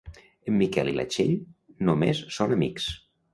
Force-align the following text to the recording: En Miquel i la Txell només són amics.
En 0.51 0.55
Miquel 0.61 0.89
i 0.93 0.95
la 0.99 1.05
Txell 1.15 1.35
només 1.91 2.23
són 2.39 2.57
amics. 2.57 2.89